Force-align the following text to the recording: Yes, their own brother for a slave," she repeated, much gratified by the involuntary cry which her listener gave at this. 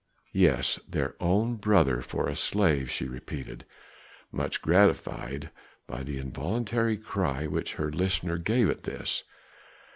Yes, 0.33 0.79
their 0.89 1.13
own 1.19 1.57
brother 1.57 2.01
for 2.01 2.27
a 2.27 2.35
slave," 2.35 2.89
she 2.89 3.05
repeated, 3.05 3.65
much 4.31 4.59
gratified 4.59 5.51
by 5.85 6.01
the 6.01 6.17
involuntary 6.17 6.97
cry 6.97 7.45
which 7.45 7.75
her 7.75 7.91
listener 7.91 8.39
gave 8.39 8.67
at 8.67 8.81
this. 8.81 9.23